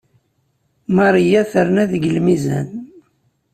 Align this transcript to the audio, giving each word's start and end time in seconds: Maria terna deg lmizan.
Maria 0.97 1.41
terna 1.51 1.83
deg 1.91 2.03
lmizan. 2.15 2.69